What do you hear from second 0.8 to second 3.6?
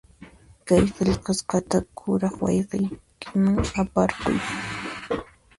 qillqasqata kuraq wayqiykiman